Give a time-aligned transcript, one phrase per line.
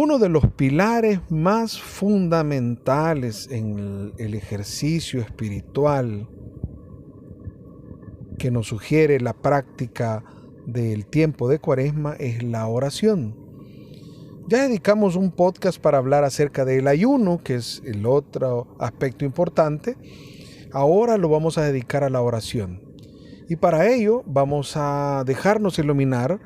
[0.00, 6.28] Uno de los pilares más fundamentales en el ejercicio espiritual
[8.38, 10.22] que nos sugiere la práctica
[10.66, 13.34] del tiempo de cuaresma es la oración.
[14.46, 19.96] Ya dedicamos un podcast para hablar acerca del ayuno, que es el otro aspecto importante.
[20.70, 22.82] Ahora lo vamos a dedicar a la oración.
[23.48, 26.38] Y para ello vamos a dejarnos iluminar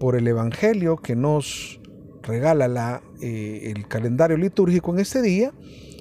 [0.00, 1.78] por el Evangelio que nos
[2.26, 5.52] regala la, eh, el calendario litúrgico en este día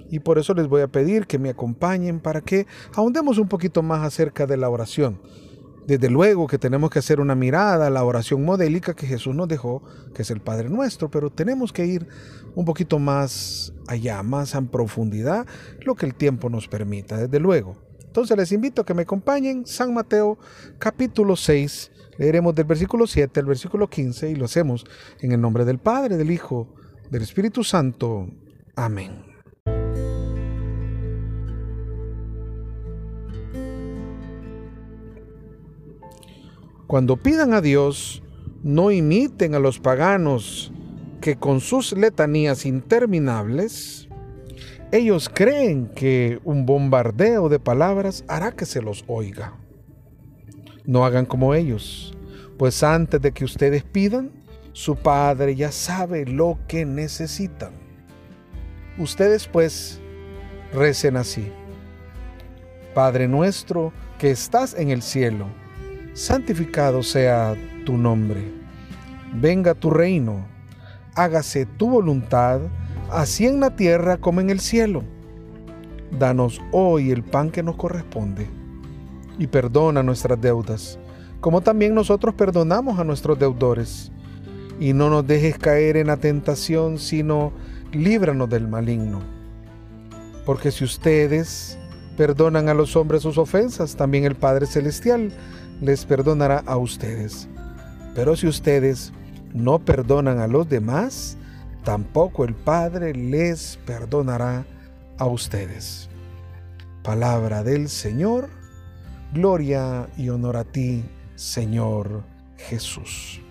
[0.10, 3.82] y por eso les voy a pedir que me acompañen para que ahondemos un poquito
[3.82, 5.20] más acerca de la oración.
[5.88, 9.48] Desde luego que tenemos que hacer una mirada a la oración modélica que Jesús nos
[9.48, 9.84] dejó,
[10.16, 12.08] que es el Padre Nuestro, pero tenemos que ir
[12.56, 15.46] un poquito más allá, más en profundidad,
[15.82, 17.78] lo que el tiempo nos permita, desde luego.
[18.04, 20.40] Entonces les invito a que me acompañen, San Mateo
[20.80, 24.86] capítulo 6, Leeremos del versículo 7 al versículo 15 y lo hacemos
[25.20, 26.74] en el nombre del Padre, del Hijo,
[27.10, 28.28] del Espíritu Santo.
[28.76, 29.36] Amén.
[36.88, 38.22] Cuando pidan a Dios,
[38.64, 40.72] no imiten a los paganos
[41.20, 44.08] que con sus letanías interminables,
[44.92, 49.65] ellos creen que un bombardeo de palabras hará que se los oiga.
[50.88, 52.14] No hagan como ellos,
[52.58, 54.32] pues antes de que ustedes pidan,
[54.72, 57.72] su Padre ya sabe lo que necesitan.
[59.00, 60.00] Ustedes pues
[60.74, 61.52] recen así.
[62.94, 65.48] Padre nuestro que estás en el cielo,
[66.14, 67.56] santificado sea
[67.86, 68.44] tu nombre.
[69.34, 70.46] Venga tu reino,
[71.16, 72.62] hágase tu voluntad,
[73.12, 75.04] así en la tierra como en el cielo.
[76.12, 78.65] Danos hoy el pan que nos corresponde
[79.38, 81.00] y perdona nuestras deudas,
[81.42, 84.12] como también nosotros perdonamos a nuestros deudores.
[84.80, 87.54] Y no nos dejes caer en la tentación, sino
[87.94, 89.22] líbranos del maligno.
[90.46, 91.78] Porque si ustedes
[92.18, 95.32] perdonan a los hombres sus ofensas, también el Padre Celestial
[95.82, 97.48] les perdonará a ustedes.
[98.14, 99.12] Pero si ustedes
[99.54, 101.38] no perdonan a los demás,
[101.84, 104.66] tampoco el Padre les perdonará
[105.18, 106.10] a ustedes.
[107.04, 108.50] Palabra del Señor
[109.36, 111.04] Gloria y honor a ti,
[111.36, 112.24] Señor
[112.56, 113.42] Jesús.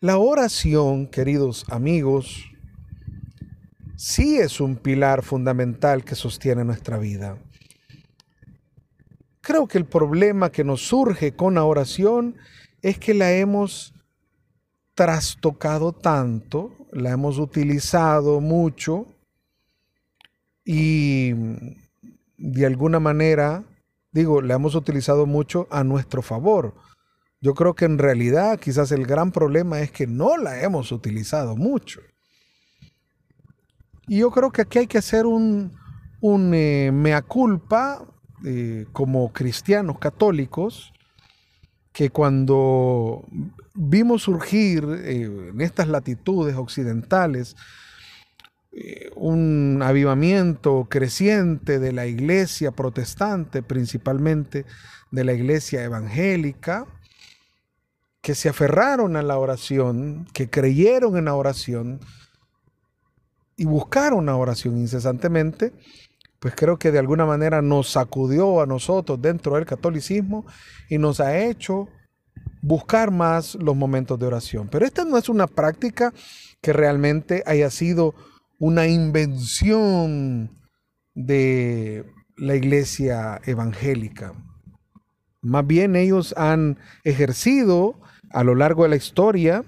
[0.00, 2.50] La oración, queridos amigos,
[3.94, 7.38] sí es un pilar fundamental que sostiene nuestra vida.
[9.40, 12.34] Creo que el problema que nos surge con la oración
[12.82, 13.94] es que la hemos
[14.96, 19.13] trastocado tanto, la hemos utilizado mucho
[20.64, 21.32] y
[22.36, 23.64] de alguna manera,
[24.12, 26.74] digo, la hemos utilizado mucho a nuestro favor.
[27.40, 31.56] Yo creo que en realidad quizás el gran problema es que no la hemos utilizado
[31.56, 32.00] mucho.
[34.06, 35.72] Y yo creo que aquí hay que hacer un,
[36.22, 38.04] eh, mea culpa
[38.44, 40.92] eh, como cristianos católicos,
[41.92, 43.24] que cuando
[43.74, 47.56] vimos surgir eh, en estas latitudes occidentales
[49.14, 54.64] un avivamiento creciente de la iglesia protestante, principalmente
[55.10, 56.86] de la iglesia evangélica,
[58.20, 62.00] que se aferraron a la oración, que creyeron en la oración
[63.56, 65.72] y buscaron la oración incesantemente,
[66.40, 70.46] pues creo que de alguna manera nos sacudió a nosotros dentro del catolicismo
[70.88, 71.88] y nos ha hecho
[72.62, 74.68] buscar más los momentos de oración.
[74.68, 76.12] Pero esta no es una práctica
[76.60, 78.14] que realmente haya sido
[78.58, 80.50] una invención
[81.14, 82.04] de
[82.36, 84.32] la iglesia evangélica.
[85.42, 88.00] Más bien ellos han ejercido
[88.30, 89.64] a lo largo de la historia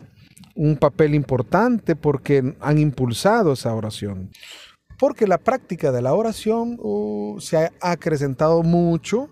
[0.55, 4.31] un papel importante porque han impulsado esa oración.
[4.99, 9.29] Porque la práctica de la oración uh, se ha acrecentado mucho.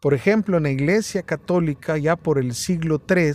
[0.00, 3.32] Por ejemplo, en la iglesia católica ya por el siglo III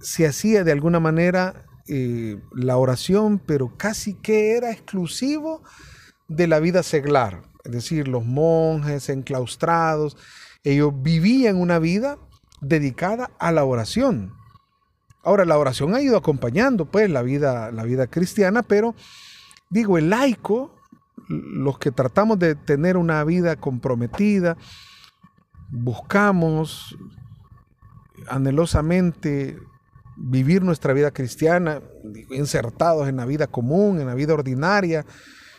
[0.00, 5.62] se hacía de alguna manera eh, la oración, pero casi que era exclusivo
[6.28, 7.42] de la vida seglar.
[7.64, 10.16] Es decir, los monjes enclaustrados,
[10.64, 12.18] ellos vivían una vida
[12.60, 14.32] dedicada a la oración.
[15.22, 18.94] Ahora, la oración ha ido acompañando pues la vida, la vida cristiana, pero
[19.70, 20.74] digo, el laico,
[21.28, 24.56] los que tratamos de tener una vida comprometida,
[25.68, 26.96] buscamos
[28.28, 29.58] anhelosamente
[30.16, 31.82] vivir nuestra vida cristiana,
[32.30, 35.04] insertados en la vida común, en la vida ordinaria,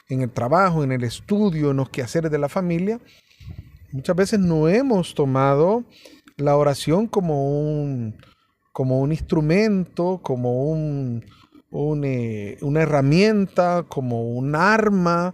[0.09, 2.99] en el trabajo, en el estudio, en los quehaceres de la familia,
[3.91, 5.85] muchas veces no hemos tomado
[6.37, 8.15] la oración como un,
[8.71, 11.23] como un instrumento, como un,
[12.03, 15.33] eh, una herramienta, como un arma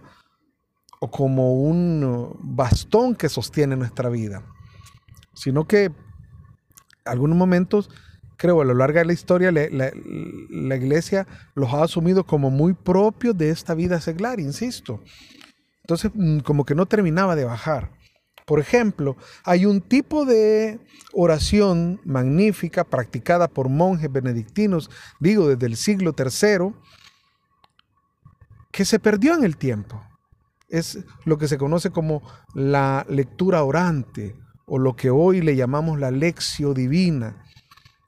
[1.00, 4.42] o como un bastón que sostiene nuestra vida,
[5.34, 5.92] sino que
[7.04, 7.90] algunos momentos,
[8.44, 9.90] creo, a lo largo de la historia, la,
[10.50, 15.02] la iglesia los ha asumido como muy propios de esta vida seglar, insisto.
[15.80, 17.90] Entonces, mm, como que no terminaba de bajar.
[18.44, 20.78] Por ejemplo, hay un tipo de
[21.14, 24.90] oración magnífica practicada por monjes benedictinos,
[25.20, 26.74] digo desde el siglo III,
[28.70, 30.02] que se perdió en el tiempo.
[30.68, 32.20] Es lo que se conoce como
[32.52, 34.36] la lectura orante
[34.66, 37.42] o lo que hoy le llamamos la lección divina.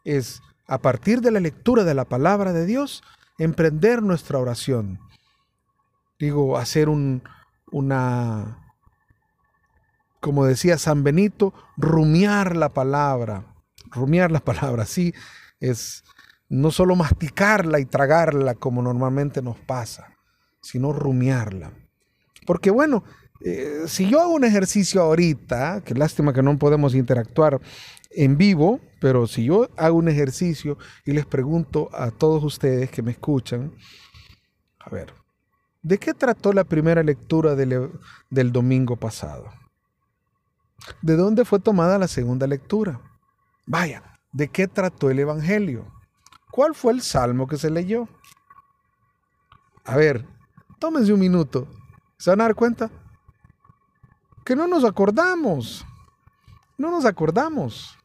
[0.07, 3.03] Es a partir de la lectura de la palabra de Dios,
[3.39, 4.99] emprender nuestra oración.
[6.19, 7.23] Digo, hacer un,
[7.71, 8.67] una
[10.21, 13.45] como decía San Benito, rumiar la palabra.
[13.93, 15.15] Rumiar la palabra, sí,
[15.61, 16.03] es
[16.49, 20.17] no solo masticarla y tragarla como normalmente nos pasa,
[20.61, 21.73] sino rumiarla.
[22.45, 23.05] Porque bueno,
[23.41, 27.61] eh, si yo hago un ejercicio ahorita, que lástima que no podemos interactuar
[28.11, 33.03] en vivo, pero si yo hago un ejercicio y les pregunto a todos ustedes que
[33.03, 33.73] me escuchan,
[34.79, 35.13] a ver,
[35.83, 37.91] ¿de qué trató la primera lectura del,
[38.31, 39.49] del domingo pasado?
[41.03, 43.01] ¿De dónde fue tomada la segunda lectura?
[43.67, 45.93] Vaya, ¿de qué trató el Evangelio?
[46.51, 48.09] ¿Cuál fue el salmo que se leyó?
[49.85, 50.27] A ver,
[50.79, 51.69] tómense un minuto.
[52.19, 52.91] ¿Se van a dar cuenta?
[54.47, 55.85] Que no nos acordamos.
[56.79, 57.99] No nos acordamos.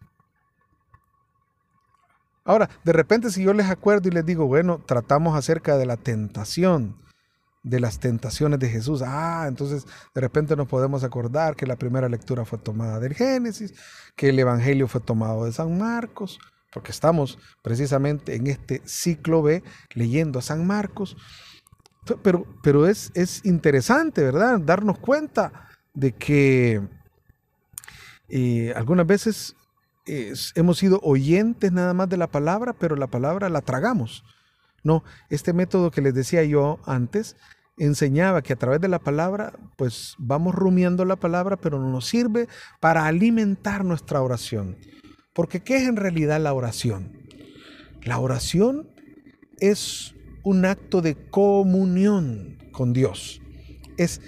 [2.44, 5.98] Ahora, de repente si yo les acuerdo y les digo, bueno, tratamos acerca de la
[5.98, 6.98] tentación,
[7.62, 9.04] de las tentaciones de Jesús.
[9.06, 9.86] Ah, entonces
[10.16, 13.76] de repente nos podemos acordar que la primera lectura fue tomada del Génesis,
[14.16, 16.40] que el Evangelio fue tomado de San Marcos,
[16.74, 19.62] porque estamos precisamente en este ciclo B
[19.94, 21.16] leyendo a San Marcos.
[22.24, 24.60] Pero, pero es, es interesante, ¿verdad?
[24.60, 26.82] Darnos cuenta de que
[28.30, 29.56] eh, algunas veces
[30.56, 34.24] hemos sido oyentes nada más de la palabra, pero la palabra la tragamos.
[34.84, 37.36] No, este método que les decía yo antes
[37.78, 42.48] enseñaba que a través de la palabra, pues vamos rumiando la palabra, pero nos sirve
[42.80, 44.78] para alimentar nuestra oración.
[45.34, 47.18] Porque ¿qué es en realidad la oración?
[48.04, 48.90] La oración
[49.60, 53.42] es un acto de comunión con Dios.
[53.98, 54.22] Es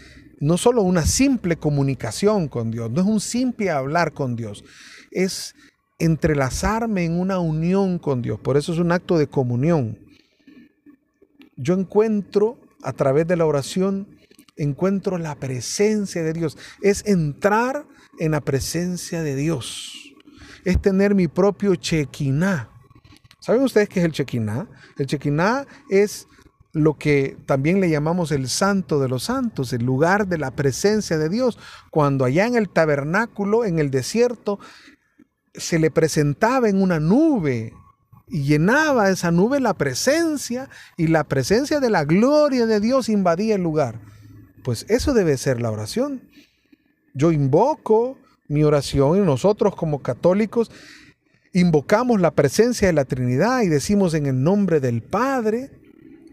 [0.43, 4.63] no solo una simple comunicación con Dios, no es un simple hablar con Dios,
[5.11, 5.55] es
[5.99, 8.39] entrelazarme en una unión con Dios.
[8.39, 10.03] Por eso es un acto de comunión
[11.55, 14.07] yo encuentro a través de la oración,
[14.57, 16.57] encuentro la presencia de Dios.
[16.81, 17.85] Es entrar
[18.19, 20.13] en la presencia de Dios.
[20.65, 22.69] Es tener mi propio chequiná.
[23.39, 24.67] ¿Saben ustedes qué es el chequiná?
[24.97, 26.27] El chequiná es
[26.73, 31.19] lo que también le llamamos el santo de los santos, el lugar de la presencia
[31.19, 31.59] de Dios.
[31.91, 34.59] Cuando allá en el tabernáculo, en el desierto,
[35.53, 37.73] se le presentaba en una nube
[38.27, 40.67] y llenaba esa nube la presencia
[40.97, 44.01] y la presencia de la gloria de Dios invadía el lugar.
[44.63, 46.27] Pues eso debe ser la oración.
[47.13, 50.71] Yo invoco mi oración y nosotros como católicos
[51.53, 55.82] invocamos la presencia de la Trinidad y decimos en el nombre del Padre,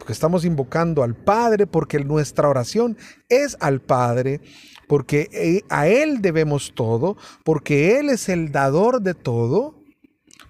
[0.00, 4.40] porque estamos invocando al Padre, porque nuestra oración es al Padre,
[4.88, 9.80] porque eh, a Él debemos todo, porque Él es el dador de todo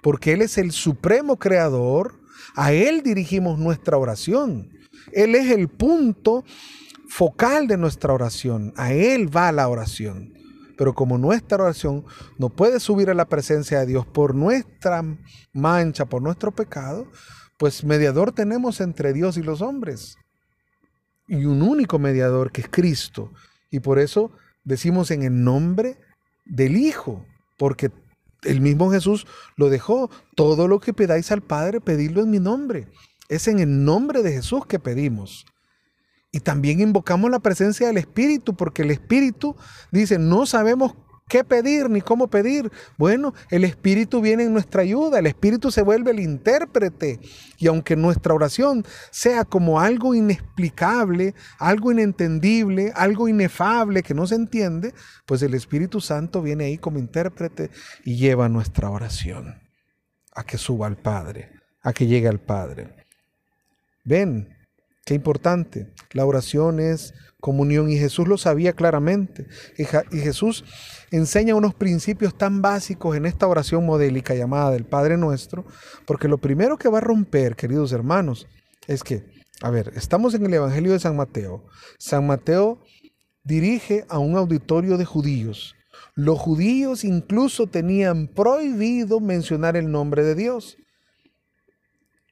[0.02, 2.21] porque Él es el supremo creador,
[2.54, 4.71] a Él dirigimos nuestra oración.
[5.12, 6.45] Él es el punto
[7.09, 10.33] focal de nuestra oración, a Él va la oración.
[10.76, 12.04] Pero como nuestra oración
[12.38, 15.04] no puede subir a la presencia de Dios por nuestra
[15.52, 17.07] mancha, por nuestro pecado,
[17.61, 20.17] pues mediador tenemos entre Dios y los hombres.
[21.29, 23.35] Y un único mediador que es Cristo.
[23.71, 24.33] Y por eso
[24.64, 25.99] decimos en el nombre
[26.47, 27.26] del Hijo,
[27.59, 27.90] porque
[28.45, 29.26] el mismo Jesús
[29.57, 30.11] lo dejó.
[30.37, 32.88] Todo lo que pedáis al Padre, pedidlo en mi nombre.
[33.29, 35.45] Es en el nombre de Jesús que pedimos.
[36.33, 39.55] Y también invocamos la presencia del Espíritu, porque el Espíritu
[39.93, 40.95] dice, no sabemos
[41.30, 42.70] qué pedir ni cómo pedir.
[42.99, 47.20] Bueno, el Espíritu viene en nuestra ayuda, el Espíritu se vuelve el intérprete.
[47.56, 54.34] Y aunque nuestra oración sea como algo inexplicable, algo inentendible, algo inefable que no se
[54.34, 54.92] entiende,
[55.25, 57.70] pues el Espíritu Santo viene ahí como intérprete
[58.04, 59.54] y lleva nuestra oración
[60.34, 63.06] a que suba al Padre, a que llegue al Padre.
[64.04, 64.49] Ven,
[65.04, 65.92] Qué importante.
[66.12, 69.47] La oración es comunión y Jesús lo sabía claramente.
[69.76, 69.85] Y,
[70.19, 70.64] Jesús
[71.11, 75.64] enseña unos principios tan básicos en esta oración modélica llamada del Padre Nuestro,
[76.07, 78.47] porque lo primero que va a romper, queridos hermanos,
[78.87, 79.25] es que,
[79.62, 81.64] a ver, estamos en el Evangelio de San Mateo.
[81.99, 82.80] San Mateo
[83.42, 85.75] dirige a un auditorio de judíos.
[86.14, 90.76] Los judíos incluso tenían prohibido mencionar el nombre de Dios.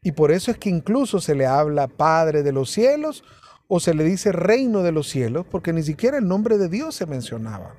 [0.03, 3.25] Y por eso es que incluso se le habla Padre de los cielos
[3.67, 6.95] o se le dice Reino de los cielos, porque ni siquiera el nombre de Dios
[6.95, 7.77] se mencionaba.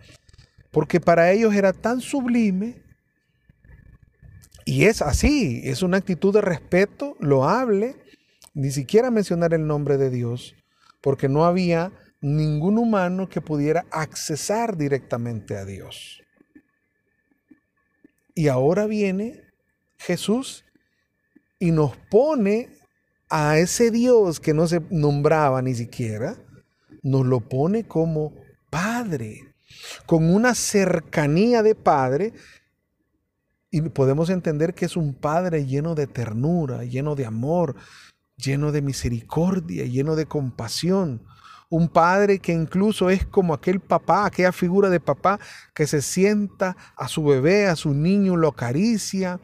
[0.71, 2.83] Porque para ellos era tan sublime.
[4.65, 7.95] Y es así, es una actitud de respeto loable,
[8.53, 10.55] ni siquiera mencionar el nombre de Dios,
[11.01, 16.21] porque no había ningún humano que pudiera accesar directamente a Dios.
[18.35, 19.41] Y ahora viene
[19.97, 20.65] Jesús
[21.59, 22.69] y nos pone
[23.29, 26.37] a ese Dios que no se nombraba ni siquiera,
[27.03, 28.33] nos lo pone como
[28.69, 29.55] Padre,
[30.05, 32.33] con una cercanía de Padre.
[33.71, 37.75] Y podemos entender que es un Padre lleno de ternura, lleno de amor,
[38.39, 41.23] lleno de misericordia, lleno de compasión.
[41.71, 45.39] Un padre que incluso es como aquel papá, aquella figura de papá
[45.75, 49.39] que se sienta a su bebé, a su niño, lo acaricia,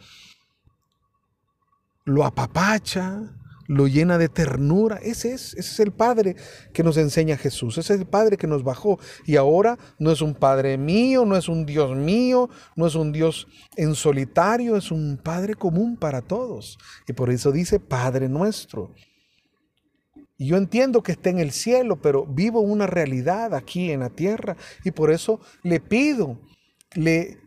[2.05, 3.35] lo apapacha,
[3.67, 4.97] lo llena de ternura.
[4.97, 6.35] Ese es, ese es el Padre
[6.73, 7.77] que nos enseña Jesús.
[7.77, 8.99] Ese es el Padre que nos bajó.
[9.25, 13.11] Y ahora no es un Padre mío, no es un Dios mío, no es un
[13.11, 16.77] Dios en solitario, es un Padre común para todos.
[17.07, 18.93] Y por eso dice Padre nuestro.
[20.37, 24.09] Y yo entiendo que está en el cielo, pero vivo una realidad aquí en la
[24.09, 24.57] tierra.
[24.83, 26.41] Y por eso le pido,
[26.93, 27.44] le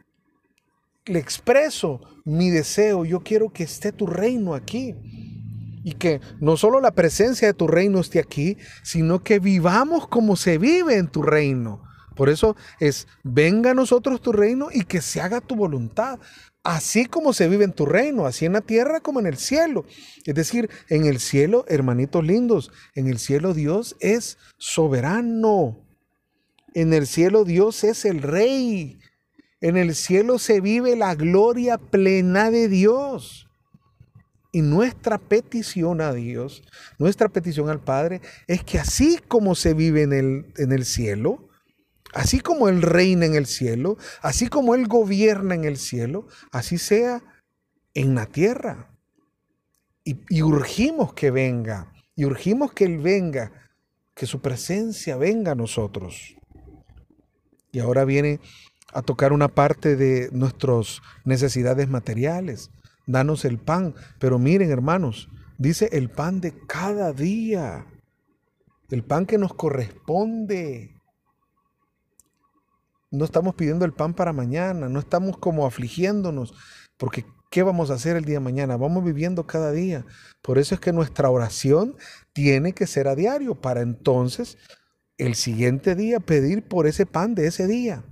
[1.09, 4.95] le expreso mi deseo, yo quiero que esté tu reino aquí.
[5.85, 10.37] Y que no solo la presencia de tu reino esté aquí, sino que vivamos como
[10.37, 11.83] se vive en tu reino.
[12.15, 16.19] Por eso es, venga a nosotros tu reino y que se haga tu voluntad,
[16.65, 19.87] así como se vive en tu reino, así en la tierra como en el cielo.
[20.27, 25.79] Es decir, en el cielo, hermanitos lindos, en el cielo Dios es soberano.
[26.75, 28.99] En el cielo Dios es el rey.
[29.61, 33.49] En el cielo se vive la gloria plena de Dios.
[34.53, 36.63] Y nuestra petición a Dios,
[36.99, 41.49] nuestra petición al Padre, es que así como se vive en el, en el cielo,
[42.15, 46.79] así como Él reina en el cielo, así como Él gobierna en el cielo, así
[46.79, 47.23] sea
[47.93, 48.97] en la tierra.
[50.03, 53.53] Y, y urgimos que venga, y urgimos que Él venga,
[54.15, 56.37] que su presencia venga a nosotros.
[57.71, 58.41] Y ahora viene
[58.93, 62.71] a tocar una parte de nuestras necesidades materiales.
[63.07, 63.95] Danos el pan.
[64.19, 65.29] Pero miren, hermanos,
[65.59, 67.87] dice el pan de cada día.
[68.91, 70.95] El pan que nos corresponde.
[73.11, 76.53] No estamos pidiendo el pan para mañana, no estamos como afligiéndonos,
[76.99, 78.77] porque ¿qué vamos a hacer el día de mañana?
[78.77, 80.05] Vamos viviendo cada día.
[80.43, 81.97] Por eso es que nuestra oración
[82.35, 84.59] tiene que ser a diario, para entonces
[85.17, 88.05] el siguiente día pedir por ese pan de ese día.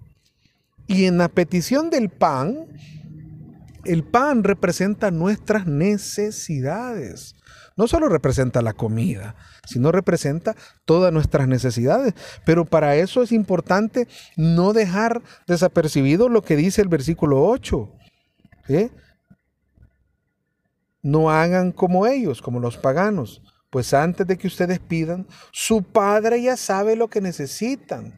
[0.87, 2.67] Y en la petición del pan,
[3.85, 7.35] el pan representa nuestras necesidades.
[7.77, 12.15] No solo representa la comida, sino representa todas nuestras necesidades.
[12.45, 17.93] Pero para eso es importante no dejar desapercibido lo que dice el versículo 8.
[21.03, 26.43] No hagan como ellos, como los paganos, pues antes de que ustedes pidan, su Padre
[26.43, 28.15] ya sabe lo que necesitan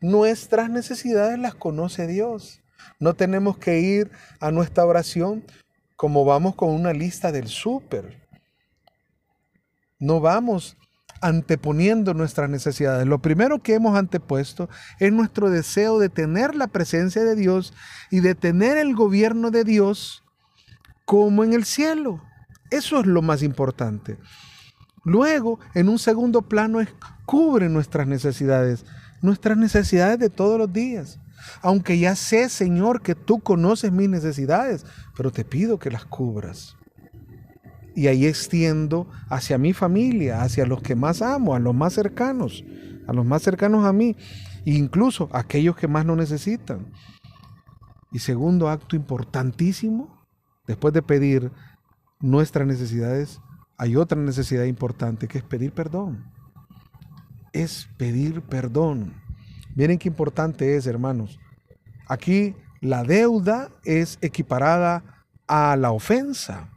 [0.00, 2.60] Nuestras necesidades las conoce Dios.
[3.00, 5.44] No tenemos que ir a nuestra oración
[5.96, 8.28] como vamos con una lista del súper.
[9.98, 10.76] No vamos
[11.20, 13.06] anteponiendo nuestras necesidades.
[13.06, 14.68] Lo primero que hemos antepuesto
[15.00, 17.74] es nuestro deseo de tener la presencia de Dios
[18.10, 20.22] y de tener el gobierno de Dios
[21.04, 22.22] como en el cielo.
[22.70, 24.18] Eso es lo más importante.
[25.04, 26.88] Luego, en un segundo plano, es
[27.24, 28.84] cubre nuestras necesidades
[29.22, 31.20] nuestras necesidades de todos los días.
[31.62, 34.84] Aunque ya sé, Señor, que tú conoces mis necesidades,
[35.16, 36.76] pero te pido que las cubras.
[37.94, 42.64] Y ahí extiendo hacia mi familia, hacia los que más amo, a los más cercanos,
[43.06, 44.16] a los más cercanos a mí,
[44.64, 46.92] e incluso a aquellos que más lo necesitan.
[48.12, 50.26] Y segundo acto importantísimo,
[50.66, 51.50] después de pedir
[52.20, 53.40] nuestras necesidades,
[53.76, 56.37] hay otra necesidad importante que es pedir perdón
[57.62, 59.14] es pedir perdón.
[59.74, 61.38] Miren qué importante es, hermanos.
[62.08, 66.70] Aquí la deuda es equiparada a la ofensa.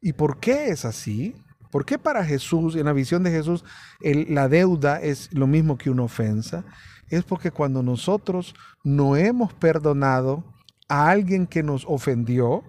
[0.00, 1.34] ¿Y por qué es así?
[1.70, 3.64] ¿Por qué para Jesús, en la visión de Jesús,
[4.00, 6.64] la deuda es lo mismo que una ofensa?
[7.08, 10.44] Es porque cuando nosotros no hemos perdonado
[10.88, 12.64] a alguien que nos ofendió,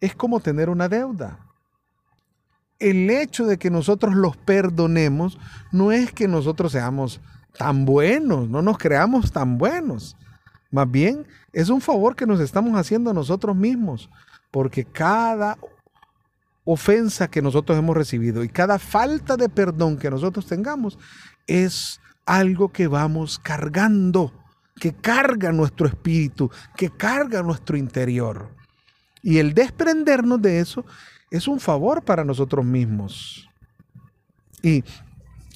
[0.00, 1.47] es como tener una deuda.
[2.78, 5.38] El hecho de que nosotros los perdonemos
[5.72, 7.20] no es que nosotros seamos
[7.56, 10.16] tan buenos, no nos creamos tan buenos.
[10.70, 14.08] Más bien es un favor que nos estamos haciendo a nosotros mismos,
[14.50, 15.58] porque cada
[16.64, 20.98] ofensa que nosotros hemos recibido y cada falta de perdón que nosotros tengamos
[21.46, 24.32] es algo que vamos cargando,
[24.76, 28.50] que carga nuestro espíritu, que carga nuestro interior.
[29.22, 30.84] Y el desprendernos de eso
[31.30, 33.48] es un favor para nosotros mismos.
[34.62, 34.84] Y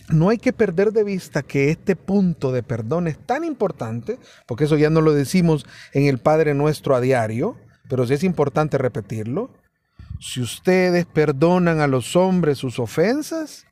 [0.09, 4.65] no hay que perder de vista que este punto de perdón es tan importante, porque
[4.65, 7.57] eso ya no lo decimos en el Padre Nuestro a diario,
[7.89, 9.51] pero sí es importante repetirlo.
[10.21, 13.67] Si ustedes perdonan a los hombres sus ofensas,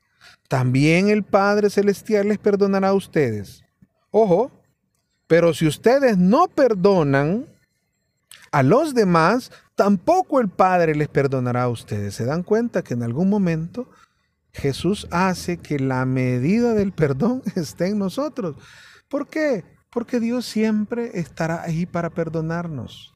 [0.49, 3.63] también el Padre Celestial les perdonará a ustedes.
[4.11, 4.51] Ojo,
[5.27, 7.47] pero si ustedes no perdonan
[8.51, 12.15] a los demás, tampoco el Padre les perdonará a ustedes.
[12.15, 13.89] ¿Se dan cuenta que en algún momento
[14.53, 18.57] Jesús hace que la medida del perdón esté en nosotros?
[19.09, 19.65] ¿Por qué?
[19.89, 23.15] Porque Dios siempre estará ahí para perdonarnos.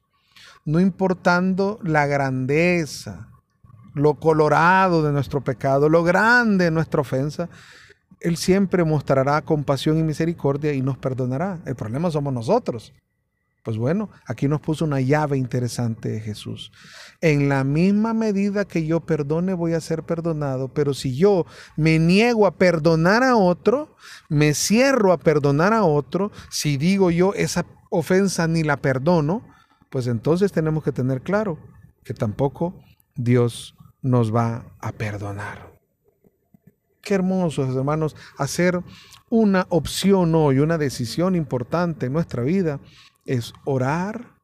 [0.65, 3.29] No importando la grandeza,
[3.93, 7.47] lo colorado de nuestro pecado, lo grande de nuestra ofensa,
[8.19, 11.59] Él siempre mostrará compasión y misericordia y nos perdonará.
[11.67, 12.91] El problema somos nosotros.
[13.65, 16.71] Pues bueno, aquí nos puso una llave interesante de Jesús.
[17.19, 20.71] En la misma medida que yo perdone, voy a ser perdonado.
[20.71, 23.95] Pero si yo me niego a perdonar a otro,
[24.29, 29.41] me cierro a perdonar a otro, si digo yo esa ofensa ni la perdono,
[29.89, 31.57] pues entonces tenemos que tener claro
[32.03, 32.79] que tampoco
[33.15, 35.73] Dios nos va a perdonar.
[37.01, 38.79] Qué hermoso, hermanos, hacer
[39.31, 42.79] una opción hoy, una decisión importante en nuestra vida
[43.25, 44.35] es orar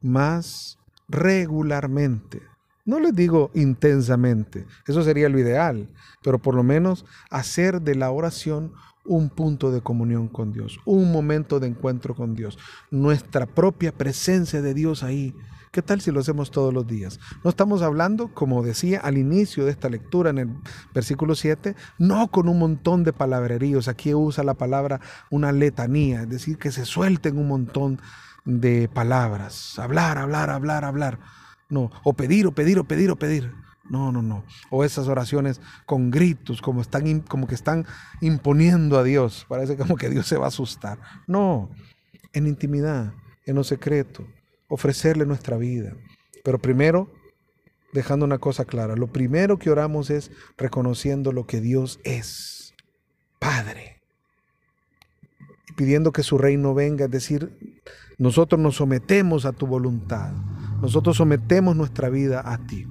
[0.00, 2.42] más regularmente.
[2.84, 5.88] No les digo intensamente, eso sería lo ideal,
[6.22, 8.72] pero por lo menos hacer de la oración
[9.06, 12.58] un punto de comunión con Dios, un momento de encuentro con Dios,
[12.90, 15.34] nuestra propia presencia de Dios ahí
[15.74, 17.18] ¿Qué tal si lo hacemos todos los días?
[17.42, 20.48] No estamos hablando, como decía al inicio de esta lectura en el
[20.94, 23.88] versículo 7, no con un montón de palabreríos.
[23.88, 28.00] Aquí usa la palabra una letanía, es decir, que se suelten un montón
[28.44, 29.76] de palabras.
[29.76, 31.18] Hablar, hablar, hablar, hablar.
[31.68, 33.52] No, o pedir, o pedir, o pedir, o pedir.
[33.90, 34.44] No, no, no.
[34.70, 37.84] O esas oraciones con gritos, como, están, como que están
[38.20, 39.44] imponiendo a Dios.
[39.48, 41.00] Parece como que Dios se va a asustar.
[41.26, 41.68] No,
[42.32, 43.12] en intimidad,
[43.44, 44.24] en lo secreto
[44.74, 45.94] ofrecerle nuestra vida.
[46.42, 47.10] Pero primero,
[47.92, 52.74] dejando una cosa clara, lo primero que oramos es reconociendo lo que Dios es,
[53.38, 54.02] Padre,
[55.68, 57.80] y pidiendo que su reino venga, es decir,
[58.18, 60.32] nosotros nos sometemos a tu voluntad,
[60.82, 62.86] nosotros sometemos nuestra vida a ti.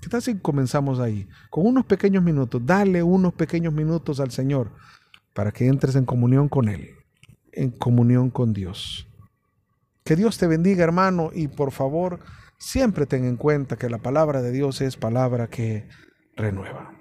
[0.00, 1.28] ¿Qué tal si comenzamos ahí?
[1.50, 4.70] Con unos pequeños minutos, dale unos pequeños minutos al Señor
[5.34, 6.90] para que entres en comunión con Él,
[7.52, 9.07] en comunión con Dios.
[10.08, 12.20] Que Dios te bendiga, hermano, y por favor,
[12.56, 15.86] siempre ten en cuenta que la palabra de Dios es palabra que
[16.34, 16.94] renueva.